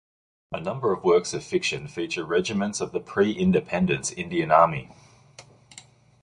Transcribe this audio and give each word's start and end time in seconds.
A 0.51 0.59
number 0.59 0.91
of 0.93 1.03
works 1.03 1.31
of 1.35 1.43
fiction 1.43 1.87
feature 1.87 2.25
regiments 2.25 2.81
of 2.81 2.91
the 2.91 2.99
pre-Independence 2.99 4.11
Indian 4.11 4.49
Army. 4.51 4.89